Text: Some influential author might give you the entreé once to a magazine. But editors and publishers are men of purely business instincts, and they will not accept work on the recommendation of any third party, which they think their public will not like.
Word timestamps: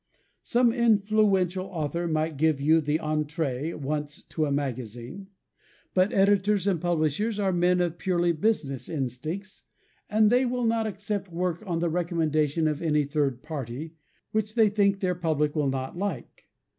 Some 0.41 0.73
influential 0.73 1.67
author 1.67 2.07
might 2.07 2.35
give 2.37 2.59
you 2.59 2.81
the 2.81 2.97
entreé 2.97 3.75
once 3.75 4.23
to 4.29 4.47
a 4.47 4.51
magazine. 4.51 5.27
But 5.93 6.11
editors 6.11 6.65
and 6.65 6.81
publishers 6.81 7.37
are 7.37 7.53
men 7.53 7.79
of 7.81 7.99
purely 7.99 8.31
business 8.31 8.89
instincts, 8.89 9.61
and 10.09 10.31
they 10.31 10.43
will 10.43 10.65
not 10.65 10.87
accept 10.87 11.31
work 11.31 11.61
on 11.67 11.77
the 11.77 11.89
recommendation 11.91 12.67
of 12.67 12.81
any 12.81 13.03
third 13.03 13.43
party, 13.43 13.93
which 14.31 14.55
they 14.55 14.69
think 14.69 15.01
their 15.01 15.13
public 15.13 15.55
will 15.55 15.69
not 15.69 15.95
like. 15.95 16.47